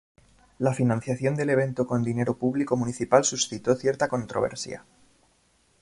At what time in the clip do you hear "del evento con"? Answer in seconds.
1.35-2.01